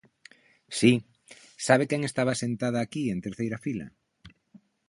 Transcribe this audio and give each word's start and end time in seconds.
Si, 0.79 0.93
¿sabe 1.67 1.83
quen 1.89 2.01
estaba 2.05 2.39
sentada 2.43 2.79
aquí 2.81 3.03
en 3.13 3.19
terceira 3.25 3.61
fila? 3.65 3.87